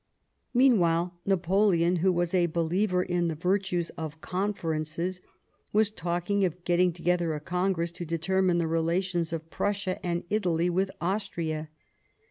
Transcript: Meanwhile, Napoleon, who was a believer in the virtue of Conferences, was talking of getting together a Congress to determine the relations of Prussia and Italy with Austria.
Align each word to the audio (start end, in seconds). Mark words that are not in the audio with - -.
Meanwhile, 0.51 1.19
Napoleon, 1.27 1.97
who 1.97 2.11
was 2.11 2.33
a 2.33 2.47
believer 2.47 3.03
in 3.03 3.27
the 3.27 3.35
virtue 3.35 3.83
of 3.99 4.19
Conferences, 4.19 5.21
was 5.71 5.91
talking 5.91 6.43
of 6.43 6.65
getting 6.65 6.91
together 6.91 7.35
a 7.35 7.39
Congress 7.39 7.91
to 7.91 8.03
determine 8.05 8.57
the 8.57 8.65
relations 8.65 9.31
of 9.31 9.51
Prussia 9.51 10.03
and 10.03 10.23
Italy 10.31 10.71
with 10.71 10.89
Austria. 10.99 11.69